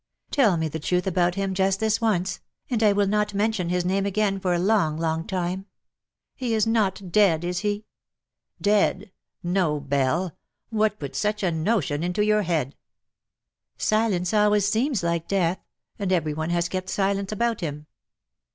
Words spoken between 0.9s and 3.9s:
about him just this once, and I will not mention his